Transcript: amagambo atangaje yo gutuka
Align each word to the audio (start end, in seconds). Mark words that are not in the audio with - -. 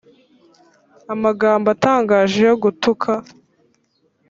amagambo 1.13 1.67
atangaje 1.75 2.39
yo 2.49 2.55
gutuka 2.63 3.11